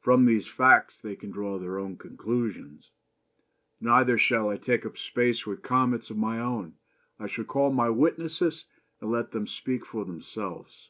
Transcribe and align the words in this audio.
From 0.00 0.24
these 0.24 0.48
facts 0.48 0.98
they 0.98 1.14
can 1.14 1.30
draw 1.30 1.58
their 1.58 1.78
own 1.78 1.98
conclusions. 1.98 2.90
Neither 3.82 4.16
shall 4.16 4.48
I 4.48 4.56
take 4.56 4.86
up 4.86 4.96
space 4.96 5.44
with 5.46 5.60
comments 5.60 6.08
of 6.08 6.16
my 6.16 6.40
own. 6.40 6.76
I 7.20 7.26
shall 7.26 7.44
call 7.44 7.70
my 7.70 7.90
witnesses 7.90 8.64
and 9.02 9.10
let 9.10 9.32
them 9.32 9.46
speak 9.46 9.84
for 9.84 10.06
themselves. 10.06 10.88